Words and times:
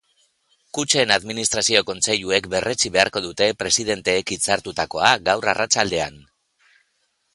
Kutxen 0.77 1.11
administrazio 1.15 1.83
kontseiluek 1.89 2.49
berretsi 2.53 2.91
beharko 2.95 3.23
dute 3.27 3.49
presidenteek 3.65 4.33
hitzartutakoa, 4.37 5.13
gaur 5.29 5.49
arratsaldean. 5.55 6.19